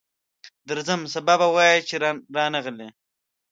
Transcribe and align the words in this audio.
درځم، 0.67 1.01
سبا 1.13 1.33
به 1.41 1.47
وایې 1.55 1.85
چې 1.87 1.95
رانغی. 2.43 2.73